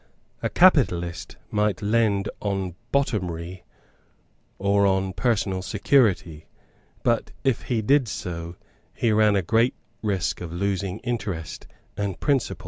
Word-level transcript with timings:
A 0.41 0.49
capitalist 0.49 1.35
might 1.51 1.83
lend 1.83 2.27
on 2.39 2.73
bottomry 2.91 3.63
or 4.57 4.87
on 4.87 5.13
personal 5.13 5.61
security; 5.61 6.47
but, 7.03 7.29
if 7.43 7.61
he 7.69 7.83
did 7.83 8.07
so, 8.07 8.55
he 8.95 9.11
ran 9.11 9.35
a 9.35 9.43
great 9.43 9.75
risk 10.01 10.41
of 10.41 10.51
losing 10.51 10.97
interest 11.01 11.67
and 11.95 12.19
principal. 12.19 12.59